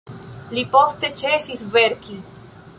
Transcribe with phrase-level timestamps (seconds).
[0.57, 2.21] Li poste ĉesis verki.